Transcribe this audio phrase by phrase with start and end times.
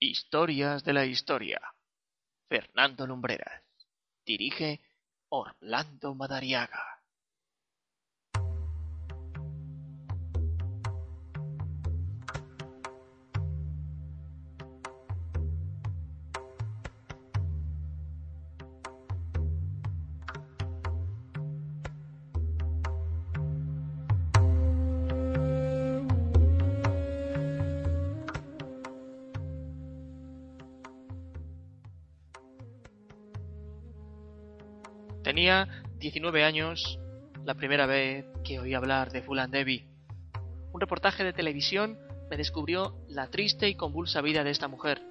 [0.00, 1.60] Historias de la Historia.
[2.48, 3.64] Fernando Lumbreras.
[4.24, 4.80] Dirige
[5.28, 6.97] Orlando Madariaga.
[35.28, 35.68] Tenía
[35.98, 36.98] 19 años
[37.44, 39.84] la primera vez que oí hablar de Fulan Devi.
[40.72, 41.98] Un reportaje de televisión
[42.30, 45.02] me descubrió la triste y convulsa vida de esta mujer.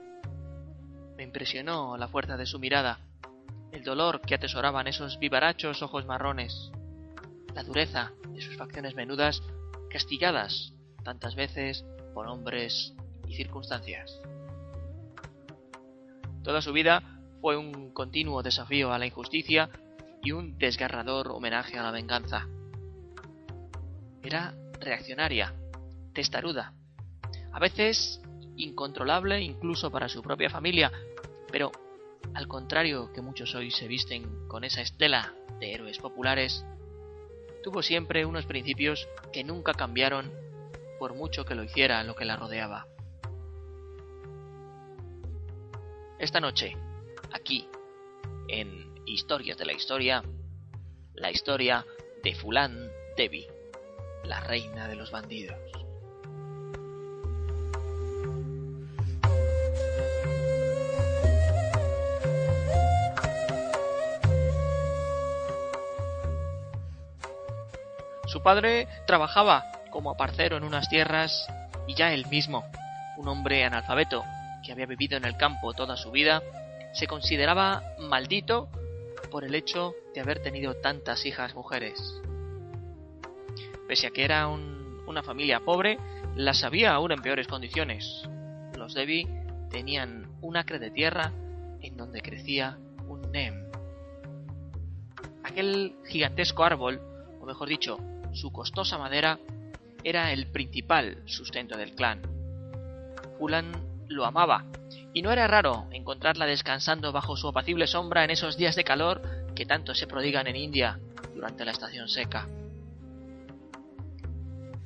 [1.18, 3.00] Me impresionó la fuerza de su mirada,
[3.72, 6.72] el dolor que atesoraban esos vivarachos ojos marrones,
[7.54, 9.44] la dureza de sus facciones menudas
[9.92, 10.74] castigadas
[11.04, 12.96] tantas veces por hombres
[13.28, 14.20] y circunstancias.
[16.44, 17.04] Toda su vida
[17.40, 19.70] fue un continuo desafío a la injusticia
[20.22, 22.48] y un desgarrador homenaje a la venganza.
[24.22, 25.54] Era reaccionaria,
[26.14, 26.74] testaruda,
[27.52, 28.22] a veces
[28.56, 30.92] incontrolable incluso para su propia familia,
[31.52, 31.72] pero
[32.34, 36.66] al contrario que muchos hoy se visten con esa estela de héroes populares,
[37.64, 40.32] tuvo siempre unos principios que nunca cambiaron
[41.00, 42.88] por mucho que lo hiciera lo que la rodeaba.
[46.20, 46.76] Esta noche,
[47.32, 47.68] aquí,
[48.48, 50.22] en Historias de la Historia,
[51.14, 51.86] la historia
[52.24, 53.48] de Fulan Devi,
[54.26, 55.58] la reina de los bandidos.
[68.26, 71.48] Su padre trabajaba como aparcero en unas tierras
[71.88, 72.66] y ya él mismo,
[73.16, 74.26] un hombre analfabeto
[74.66, 76.44] que había vivido en el campo toda su vida,
[76.92, 78.68] se consideraba maldito
[79.30, 82.22] por el hecho de haber tenido tantas hijas mujeres.
[83.88, 85.98] Pese a que era una familia pobre,
[86.36, 88.24] las había aún en peores condiciones.
[88.78, 89.28] Los Devi
[89.70, 91.32] tenían un acre de tierra
[91.82, 93.68] en donde crecía un Nem.
[95.44, 97.02] Aquel gigantesco árbol,
[97.42, 97.98] o mejor dicho,
[98.34, 99.40] su costosa madera,
[100.04, 102.22] era el principal sustento del clan.
[103.40, 104.66] Fulan lo amaba
[105.14, 109.22] y no era raro encontrarla descansando bajo su apacible sombra en esos días de calor
[109.56, 111.00] que tanto se prodigan en India
[111.34, 112.48] durante la estación seca.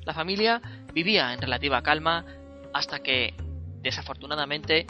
[0.04, 0.60] La familia
[0.92, 2.24] vivía en relativa calma
[2.72, 3.34] hasta que,
[3.82, 4.86] desafortunadamente,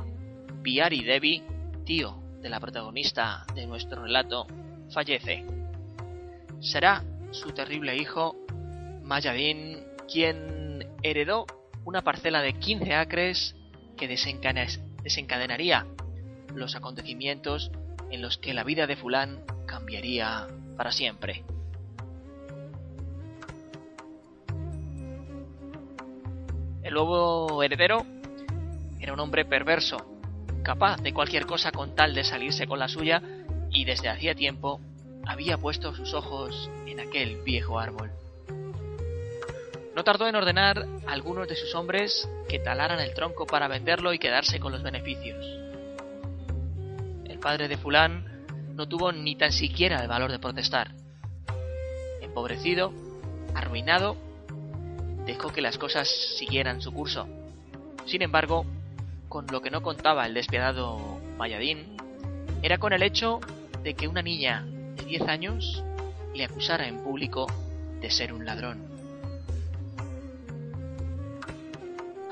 [0.63, 1.43] Bihari Devi,
[1.85, 4.47] tío de la protagonista de nuestro relato,
[4.91, 5.45] fallece.
[6.61, 8.37] Será su terrible hijo,
[9.03, 11.47] Mayadin, quien heredó
[11.85, 13.57] una parcela de 15 acres
[13.97, 15.87] que desencadenaría
[16.55, 17.71] los acontecimientos
[18.11, 21.45] en los que la vida de Fulán cambiaría para siempre.
[26.83, 28.05] El nuevo heredero
[29.01, 29.97] era un hombre perverso,
[30.63, 33.23] capaz de cualquier cosa con tal de salirse con la suya,
[33.71, 34.81] y desde hacía tiempo
[35.27, 38.11] había puesto sus ojos en aquel viejo árbol.
[39.95, 44.13] No tardó en ordenar a algunos de sus hombres que talaran el tronco para venderlo
[44.13, 45.45] y quedarse con los beneficios.
[47.25, 50.93] El padre de Fulán no tuvo ni tan siquiera el valor de protestar.
[52.23, 52.93] Empobrecido,
[53.55, 54.17] arruinado,
[55.27, 57.29] dejó que las cosas siguieran su curso.
[58.07, 58.65] Sin embargo,
[59.29, 61.97] con lo que no contaba el despiadado Mayadín,
[62.63, 63.41] era con el hecho
[63.83, 64.65] de que una niña
[64.97, 65.85] de 10 años
[66.35, 67.47] le acusara en público
[68.01, 68.92] de ser un ladrón.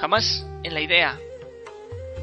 [0.00, 1.19] Jamás en la idea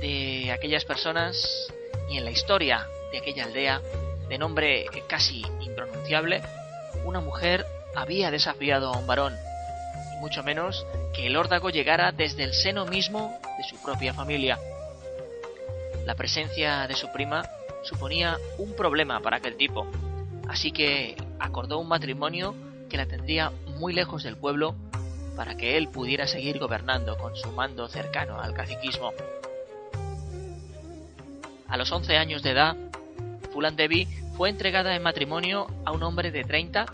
[0.01, 1.71] de aquellas personas
[2.09, 3.81] y en la historia de aquella aldea,
[4.27, 6.41] de nombre casi impronunciable,
[7.05, 9.35] una mujer había desafiado a un varón,
[10.16, 14.57] y mucho menos que el órdago llegara desde el seno mismo de su propia familia.
[16.07, 17.47] La presencia de su prima
[17.84, 19.85] suponía un problema para aquel tipo,
[20.49, 22.55] así que acordó un matrimonio
[22.90, 24.73] que la tendría muy lejos del pueblo
[25.37, 29.13] para que él pudiera seguir gobernando con su mando cercano al caciquismo.
[31.67, 32.75] A los 11 años de edad,
[33.53, 36.85] Fulan Devi fue entregada en matrimonio a un hombre de 30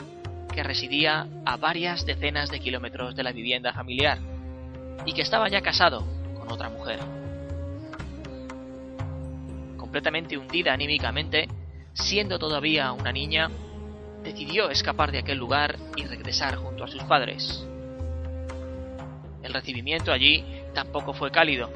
[0.53, 4.19] que residía a varias decenas de kilómetros de la vivienda familiar
[5.05, 6.05] y que estaba ya casado
[6.37, 6.99] con otra mujer.
[9.77, 11.47] Completamente hundida anímicamente,
[11.93, 13.49] siendo todavía una niña,
[14.21, 17.65] decidió escapar de aquel lugar y regresar junto a sus padres.
[19.43, 20.43] El recibimiento allí
[20.73, 21.69] tampoco fue cálido.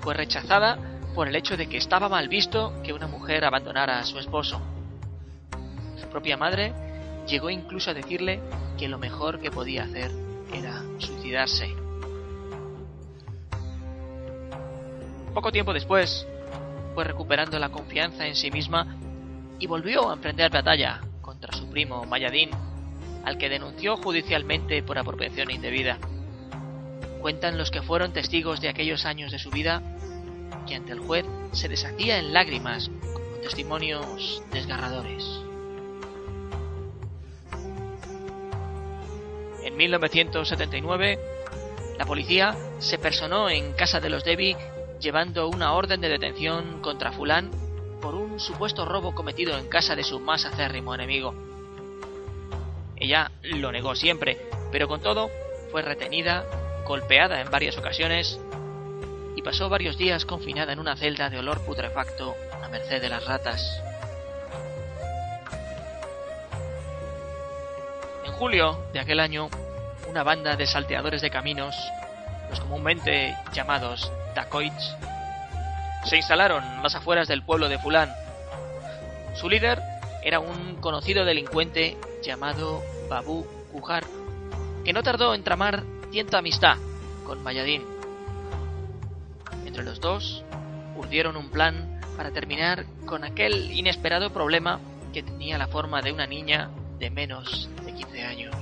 [0.00, 0.78] Fue rechazada
[1.14, 4.60] por el hecho de que estaba mal visto que una mujer abandonara a su esposo.
[6.00, 6.72] Su propia madre
[7.26, 8.40] llegó incluso a decirle
[8.78, 10.10] que lo mejor que podía hacer
[10.52, 11.74] era suicidarse.
[15.34, 16.26] Poco tiempo después,
[16.94, 18.96] fue recuperando la confianza en sí misma
[19.58, 22.50] y volvió a emprender batalla contra su primo Mayadín,
[23.22, 25.98] al que denunció judicialmente por apropiación indebida.
[27.20, 29.82] Cuentan los que fueron testigos de aquellos años de su vida
[30.66, 35.24] que ante el juez se deshacía en lágrimas con testimonios desgarradores.
[39.62, 41.18] En 1979,
[41.98, 44.56] la policía se personó en casa de los Debbie
[45.00, 47.50] llevando una orden de detención contra Fulán
[48.00, 51.34] por un supuesto robo cometido en casa de su más acérrimo enemigo.
[52.96, 54.38] Ella lo negó siempre,
[54.70, 55.30] pero con todo
[55.70, 56.44] fue retenida,
[56.86, 58.40] golpeada en varias ocasiones
[59.34, 63.24] y pasó varios días confinada en una celda de olor putrefacto a merced de las
[63.26, 63.82] ratas.
[68.24, 69.50] En julio de aquel año,
[70.08, 71.76] una banda de salteadores de caminos,
[72.48, 74.96] los comúnmente llamados dacoits,
[76.04, 78.14] se instalaron más afueras del pueblo de Fulán.
[79.34, 79.82] Su líder
[80.22, 84.04] era un conocido delincuente llamado Babu Kujar,
[84.84, 85.82] que no tardó en tramar
[86.16, 86.78] cierta amistad
[87.26, 87.82] con Mayadín.
[89.66, 90.42] Entre los dos
[90.96, 94.80] urdieron un plan para terminar con aquel inesperado problema
[95.12, 98.56] que tenía la forma de una niña de menos de 15 años.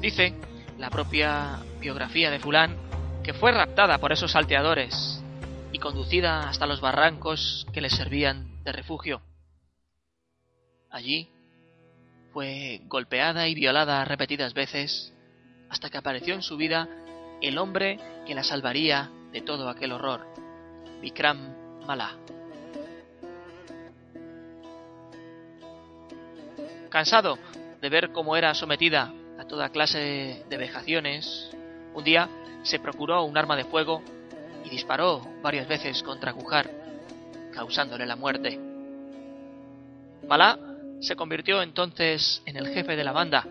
[0.00, 0.32] Dice
[0.78, 2.78] la propia biografía de Fulán
[3.22, 5.22] que fue raptada por esos salteadores
[5.70, 9.20] y conducida hasta los barrancos que le servían de refugio.
[10.88, 11.28] Allí
[12.36, 15.10] fue golpeada y violada repetidas veces
[15.70, 16.86] hasta que apareció en su vida
[17.40, 20.26] el hombre que la salvaría de todo aquel horror,
[21.00, 21.54] Vikram
[21.86, 22.10] Mala.
[26.90, 27.38] Cansado
[27.80, 31.50] de ver cómo era sometida a toda clase de vejaciones,
[31.94, 32.28] un día
[32.64, 34.02] se procuró un arma de fuego
[34.62, 36.70] y disparó varias veces contra Kujar,
[37.54, 38.60] causándole la muerte.
[40.28, 40.65] Malá
[41.00, 43.46] se convirtió entonces en el jefe de la banda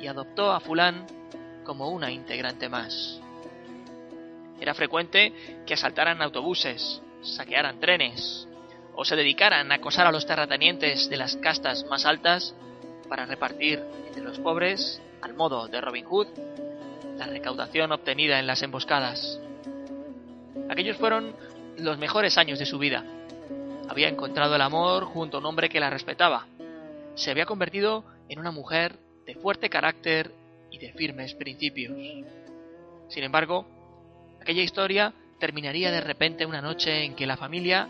[0.00, 1.06] y adoptó a Fulán
[1.64, 3.20] como una integrante más.
[4.60, 5.32] Era frecuente
[5.66, 8.48] que asaltaran autobuses, saquearan trenes
[8.94, 12.54] o se dedicaran a acosar a los terratenientes de las castas más altas
[13.08, 16.28] para repartir entre los pobres, al modo de Robin Hood,
[17.18, 19.40] la recaudación obtenida en las emboscadas.
[20.68, 21.34] Aquellos fueron
[21.78, 23.04] los mejores años de su vida.
[23.88, 26.46] Había encontrado el amor junto a un hombre que la respetaba.
[27.16, 30.32] Se había convertido en una mujer de fuerte carácter
[30.70, 31.96] y de firmes principios.
[33.08, 33.66] Sin embargo,
[34.40, 37.88] aquella historia terminaría de repente una noche en que la familia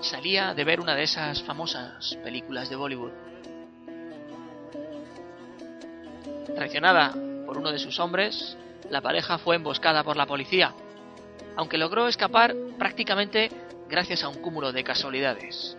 [0.00, 3.12] salía de ver una de esas famosas películas de Bollywood.
[6.54, 7.12] Traicionada
[7.44, 8.56] por uno de sus hombres,
[8.88, 10.72] la pareja fue emboscada por la policía,
[11.56, 13.50] aunque logró escapar prácticamente
[13.88, 15.76] gracias a un cúmulo de casualidades.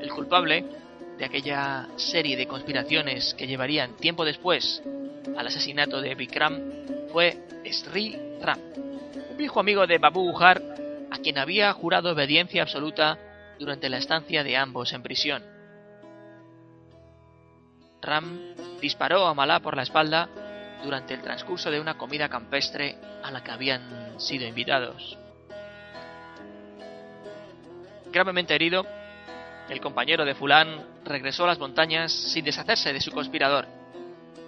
[0.00, 0.83] El culpable
[1.18, 4.82] de aquella serie de conspiraciones que llevarían tiempo después
[5.36, 6.60] al asesinato de Vikram
[7.12, 7.38] fue
[7.70, 8.58] Sri Ram,
[9.30, 10.60] un viejo amigo de Babu Bujar
[11.10, 13.18] a quien había jurado obediencia absoluta
[13.58, 15.42] durante la estancia de ambos en prisión.
[18.02, 20.28] Ram disparó a Malá por la espalda
[20.82, 25.16] durante el transcurso de una comida campestre a la que habían sido invitados.
[28.12, 28.86] Gravemente herido,
[29.68, 33.66] el compañero de Fulán regresó a las montañas sin deshacerse de su conspirador,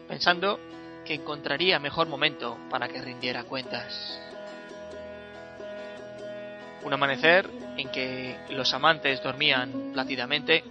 [0.09, 0.61] pensando
[1.05, 4.21] que encontraría mejor momento para que rindiera cuentas.
[6.83, 10.63] Un amanecer en que los amantes dormían plácidamente,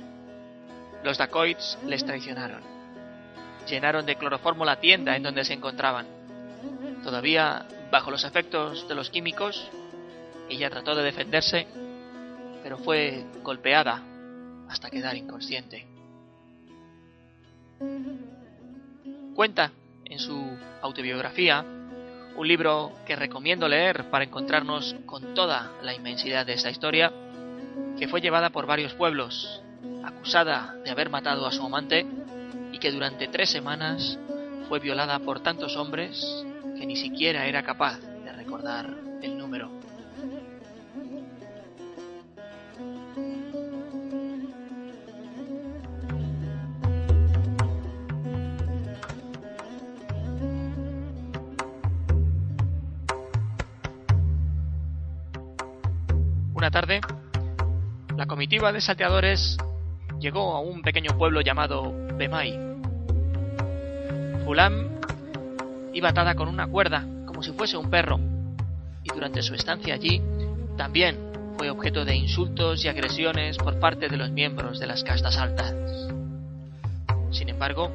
[1.04, 2.62] los dacoits les traicionaron.
[3.68, 6.06] Llenaron de cloroformo la tienda en donde se encontraban.
[7.04, 9.70] Todavía bajo los efectos de los químicos,
[10.50, 11.68] ella trató de defenderse,
[12.64, 14.04] pero fue golpeada
[14.70, 15.88] hasta quedar inconsciente.
[19.36, 19.72] Cuenta
[20.06, 21.66] en su autobiografía,
[22.38, 27.12] un libro que recomiendo leer para encontrarnos con toda la inmensidad de esta historia,
[27.98, 29.62] que fue llevada por varios pueblos,
[30.04, 32.06] acusada de haber matado a su amante
[32.72, 34.20] y que durante tres semanas
[34.68, 36.46] fue violada por tantos hombres
[36.78, 39.85] que ni siquiera era capaz de recordar el número.
[56.66, 57.00] Una tarde,
[58.18, 59.56] la comitiva de salteadores
[60.20, 62.58] llegó a un pequeño pueblo llamado Bemay.
[64.44, 64.90] Fulam
[65.94, 68.20] iba atada con una cuerda, como si fuese un perro,
[69.04, 70.24] y durante su estancia allí
[70.76, 71.20] también
[71.56, 75.72] fue objeto de insultos y agresiones por parte de los miembros de las castas altas.
[77.30, 77.92] Sin embargo,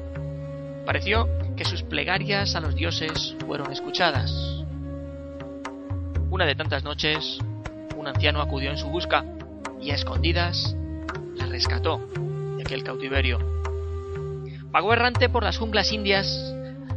[0.85, 4.31] pareció que sus plegarias a los dioses fueron escuchadas.
[6.29, 7.37] Una de tantas noches,
[8.01, 9.23] un anciano acudió en su busca
[9.79, 10.75] y a escondidas
[11.35, 12.09] la rescató
[12.57, 13.39] de aquel cautiverio.
[14.71, 16.27] Vagó errante por las junglas indias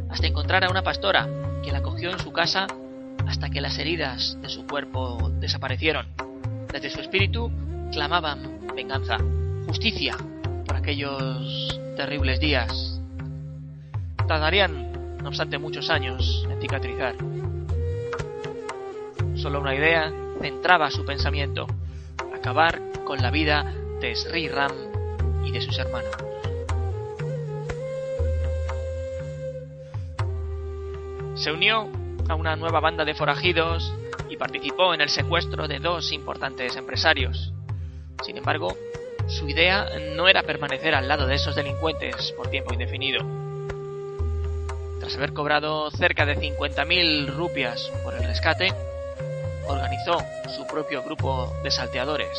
[0.09, 1.27] hasta encontrar a una pastora
[1.63, 2.65] que la cogió en su casa
[3.27, 6.07] hasta que las heridas de su cuerpo desaparecieron.
[6.73, 7.51] Desde su espíritu
[7.91, 9.19] clamaban venganza,
[9.67, 10.17] justicia
[10.65, 12.99] por aquellos terribles días.
[14.27, 17.15] Tardarían, no obstante, muchos años en cicatrizar.
[19.35, 20.11] Solo una idea
[20.41, 21.67] centraba su pensamiento,
[22.33, 24.71] acabar con la vida de Sri Ram
[25.43, 26.15] y de sus hermanos.
[31.35, 31.89] Se unió
[32.29, 33.93] a una nueva banda de forajidos
[34.29, 37.53] y participó en el secuestro de dos importantes empresarios.
[38.23, 38.75] Sin embargo,
[39.27, 43.19] su idea no era permanecer al lado de esos delincuentes por tiempo indefinido.
[44.99, 48.73] Tras haber cobrado cerca de 50.000 rupias por el rescate,
[49.67, 50.23] organizó
[50.55, 52.37] su propio grupo de salteadores.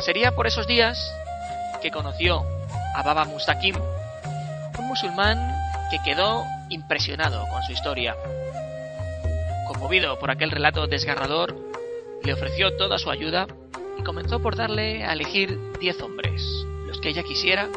[0.00, 1.14] Sería por esos días
[1.82, 2.44] que conoció
[2.94, 3.76] a Baba Mustaqim,
[4.78, 5.54] un musulmán
[5.90, 8.16] que quedó impresionado con su historia.
[9.66, 11.54] Conmovido por aquel relato desgarrador,
[12.22, 13.46] le ofreció toda su ayuda
[13.98, 16.42] y comenzó por darle a elegir diez hombres,
[16.86, 17.68] los que ella quisiera,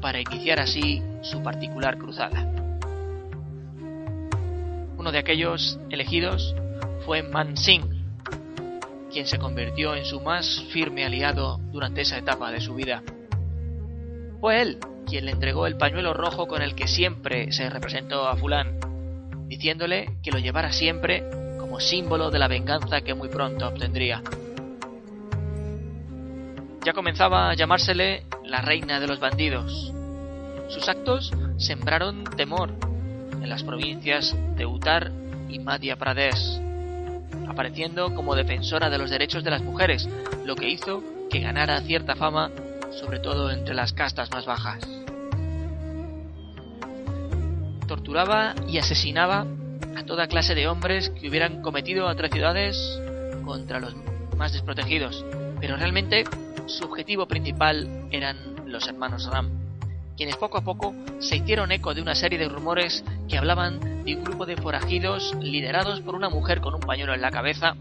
[0.00, 2.57] para iniciar así su particular cruzada.
[5.08, 6.54] Uno de aquellos elegidos
[7.06, 7.88] fue Man Singh,
[9.10, 13.02] quien se convirtió en su más firme aliado durante esa etapa de su vida.
[14.38, 18.36] Fue él quien le entregó el pañuelo rojo con el que siempre se representó a
[18.36, 18.78] Fulán,
[19.46, 21.24] diciéndole que lo llevara siempre
[21.58, 24.22] como símbolo de la venganza que muy pronto obtendría.
[26.84, 29.90] Ya comenzaba a llamársele la reina de los bandidos.
[30.68, 32.87] Sus actos sembraron temor
[33.42, 35.10] en las provincias de Uttar
[35.48, 36.60] y Madhya Pradesh,
[37.48, 40.08] apareciendo como defensora de los derechos de las mujeres,
[40.44, 42.50] lo que hizo que ganara cierta fama,
[42.90, 44.80] sobre todo entre las castas más bajas
[47.88, 49.46] torturaba y asesinaba
[49.96, 53.00] a toda clase de hombres que hubieran cometido atrocidades
[53.44, 53.96] contra los
[54.36, 55.24] más desprotegidos.
[55.60, 56.22] Pero realmente
[56.66, 59.57] su objetivo principal eran los hermanos Ram,
[60.18, 64.16] quienes poco a poco se hicieron eco de una serie de rumores que hablaban de
[64.16, 67.76] un grupo de forajidos liderados por una mujer con un pañuelo en la cabeza,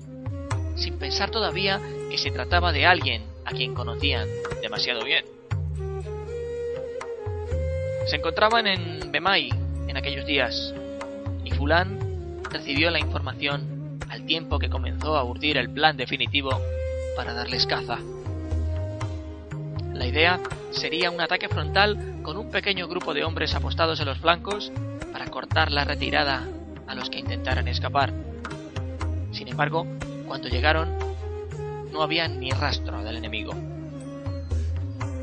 [0.75, 4.27] sin pensar todavía que se trataba de alguien a quien conocían
[4.61, 5.25] demasiado bien.
[8.05, 9.49] Se encontraban en Bemay,
[9.87, 10.75] en aquellos días,
[11.43, 16.51] y Fulán recibió la información al tiempo que comenzó a urdir el plan definitivo
[17.15, 17.97] para darles caza.
[19.91, 20.39] La idea
[20.69, 24.69] sería un ataque frontal con un pequeño grupo de hombres apostados en los flancos
[25.13, 26.45] para cortar la retirada
[26.85, 28.11] a los que intentaran escapar.
[29.31, 29.87] Sin embargo,
[30.27, 30.93] cuando llegaron,
[31.89, 33.53] no había ni rastro del enemigo.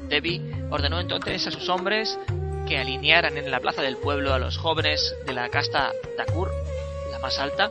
[0.08, 2.18] Debbie ordenó entonces a sus hombres
[2.66, 6.50] que alinearan en la plaza del pueblo a los jóvenes de la casta Takur,
[7.12, 7.70] la más alta,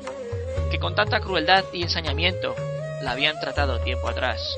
[0.70, 2.54] que con tanta crueldad y ensañamiento
[3.02, 4.56] la habían tratado tiempo atrás.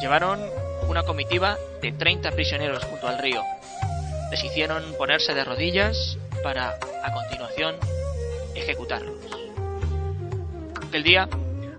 [0.00, 0.40] Llevaron
[0.88, 3.42] una comitiva de 30 prisioneros junto al río.
[4.30, 7.76] Les hicieron ponerse de rodillas para, a continuación,
[8.54, 9.16] ejecutarlos.
[10.86, 11.28] Aquel día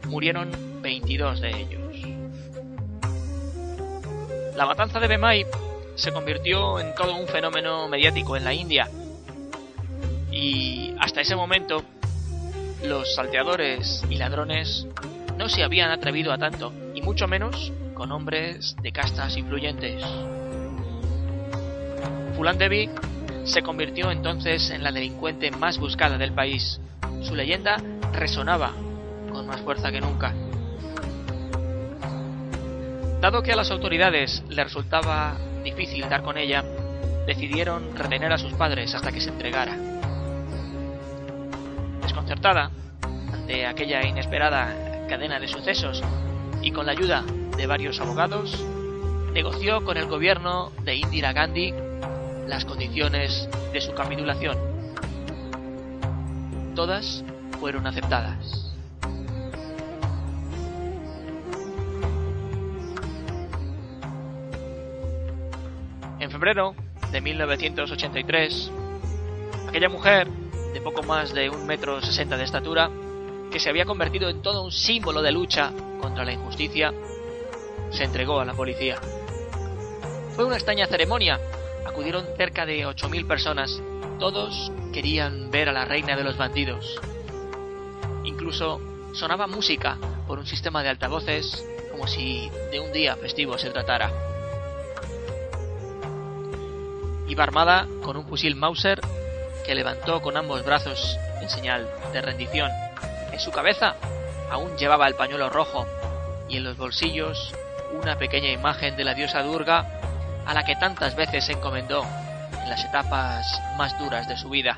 [0.06, 1.80] murieron 22 de ellos.
[4.56, 5.46] La matanza de Bemay
[5.96, 8.90] se convirtió en todo un fenómeno mediático en la India.
[10.32, 11.84] Y hasta ese momento,
[12.84, 14.86] los salteadores y ladrones
[15.38, 20.02] no se habían atrevido a tanto, y mucho menos con hombres de castas influyentes.
[22.38, 22.90] Fulan Devi
[23.44, 26.80] se convirtió entonces en la delincuente más buscada del país.
[27.22, 27.76] Su leyenda
[28.14, 28.72] resonaba
[29.30, 30.34] con más fuerza que nunca.
[33.20, 36.64] Dado que a las autoridades le resultaba difícil dar con ella,
[37.28, 39.76] decidieron retener a sus padres hasta que se entregara.
[42.02, 42.72] Desconcertada
[43.34, 46.02] ante aquella inesperada cadena de sucesos
[46.62, 47.26] y con la ayuda
[47.60, 48.58] de varios abogados,
[49.34, 51.74] negoció con el gobierno de Indira Gandhi
[52.48, 54.58] las condiciones de su capitulación.
[56.74, 57.22] Todas
[57.60, 58.74] fueron aceptadas.
[66.22, 66.76] En febrero
[67.12, 68.72] de 1983,
[69.68, 70.30] aquella mujer,
[70.74, 72.90] de poco más de un metro sesenta de estatura,
[73.52, 76.94] que se había convertido en todo un símbolo de lucha contra la injusticia,
[77.92, 78.98] se entregó a la policía.
[80.36, 81.40] Fue una extraña ceremonia.
[81.86, 83.82] Acudieron cerca de 8.000 personas.
[84.20, 87.00] Todos querían ver a la reina de los bandidos.
[88.24, 88.80] Incluso
[89.14, 94.12] sonaba música por un sistema de altavoces como si de un día festivo se tratara.
[97.28, 99.02] Iba armada con un fusil Mauser
[99.66, 102.72] que levantó con ambos brazos en señal de rendición.
[103.32, 103.96] En su cabeza
[104.50, 105.86] aún llevaba el pañuelo rojo
[106.48, 107.54] y en los bolsillos
[107.94, 109.86] una pequeña imagen de la diosa Durga
[110.46, 112.04] a la que tantas veces se encomendó
[112.52, 114.78] en las etapas más duras de su vida.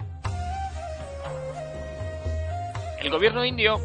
[2.99, 3.79] El gobierno indio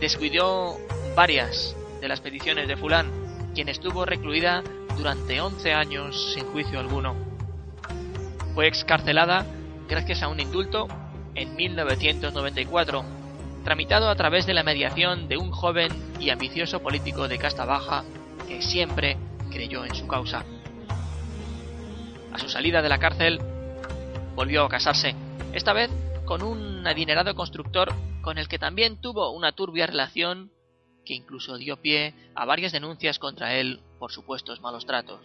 [0.00, 0.76] descuidó
[1.14, 3.10] varias de las peticiones de Fulán,
[3.54, 4.62] quien estuvo recluida
[4.96, 7.14] durante 11 años sin juicio alguno.
[8.54, 9.46] Fue excarcelada
[9.88, 10.88] gracias a un indulto
[11.34, 13.04] en 1994,
[13.64, 18.04] tramitado a través de la mediación de un joven y ambicioso político de casta baja
[18.46, 19.16] que siempre
[19.50, 20.44] creyó en su causa.
[22.32, 23.40] A su salida de la cárcel,
[24.34, 25.14] volvió a casarse,
[25.52, 25.90] esta vez
[26.24, 30.50] con un adinerado constructor con el que también tuvo una turbia relación
[31.04, 35.20] que incluso dio pie a varias denuncias contra él por supuestos malos tratos.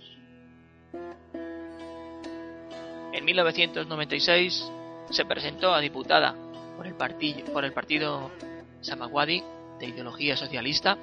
[3.11, 4.71] En 1996
[5.09, 6.35] se presentó a diputada
[6.77, 6.95] por el,
[7.51, 8.31] por el partido
[8.81, 9.43] Samawadi
[9.79, 10.97] de ideología socialista,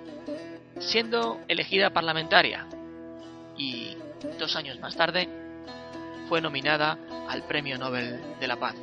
[0.78, 2.66] siendo elegida parlamentaria
[3.56, 3.96] y
[4.38, 5.28] dos años más tarde
[6.28, 8.74] fue nominada al Premio Nobel de la Paz.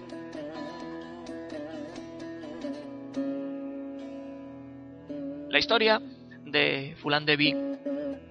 [5.49, 6.01] La historia
[6.45, 7.55] de Fulan Devi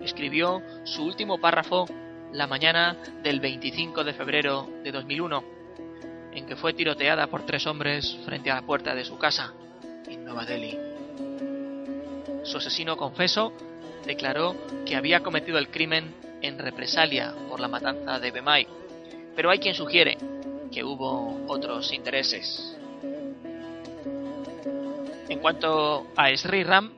[0.01, 1.87] escribió su último párrafo
[2.33, 5.45] la mañana del 25 de febrero de 2001,
[6.33, 9.55] en que fue tiroteada por tres hombres frente a la puerta de su casa,
[10.07, 10.94] en Nueva Delhi.
[12.45, 13.53] Su asesino confeso
[14.07, 14.55] declaró
[14.85, 18.67] que había cometido el crimen en represalia por la matanza de Bemay,
[19.35, 20.19] pero hay quien sugiere
[20.71, 22.77] que hubo otros intereses.
[25.29, 26.93] En cuanto a Sri Ram,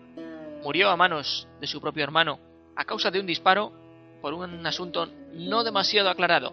[0.64, 2.40] murió a manos de su propio hermano
[2.74, 3.72] a causa de un disparo
[4.20, 6.52] por un asunto no demasiado aclarado,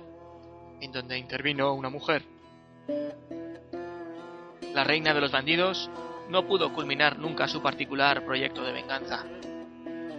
[0.82, 2.24] en donde intervino una mujer.
[4.74, 5.90] La reina de los bandidos
[6.30, 9.24] no pudo culminar nunca su particular proyecto de venganza,